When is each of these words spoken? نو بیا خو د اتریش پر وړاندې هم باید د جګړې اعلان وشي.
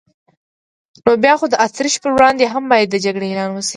نو 1.05 1.11
بیا 1.23 1.33
خو 1.39 1.45
د 1.49 1.55
اتریش 1.65 1.93
پر 2.03 2.11
وړاندې 2.15 2.43
هم 2.53 2.63
باید 2.71 2.87
د 2.91 2.95
جګړې 3.05 3.27
اعلان 3.29 3.49
وشي. 3.51 3.69